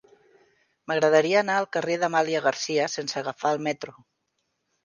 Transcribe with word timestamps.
M'agradaria 0.91 1.37
anar 1.45 1.57
al 1.63 1.69
carrer 1.77 1.97
d'Amàlia 2.05 2.41
Garcia 2.47 2.89
sense 2.97 3.23
agafar 3.23 3.53
el 3.59 3.63
metro. 3.71 3.95